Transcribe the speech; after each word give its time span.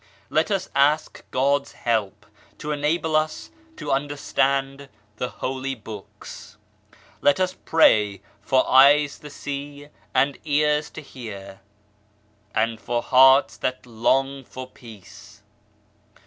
Let 0.31 0.49
us 0.49 0.67
ask 0.73 1.23
God's 1.29 1.73
help 1.73 2.25
to 2.57 2.71
enable 2.71 3.15
us 3.15 3.51
to 3.75 3.91
understand 3.91 4.89
the 5.17 5.29
Holy 5.29 5.75
Books. 5.75 6.57
Let 7.21 7.39
us 7.39 7.53
pray 7.53 8.23
for 8.41 8.67
eyes 8.67 9.19
to 9.19 9.29
see 9.29 9.89
and 10.15 10.39
ears 10.43 10.89
to 10.89 11.03
hear, 11.03 11.59
and 12.55 12.79
for 12.81 13.03
hearts 13.03 13.57
that 13.57 13.85
long 13.85 14.43
for 14.43 14.65
Peace. 14.67 15.43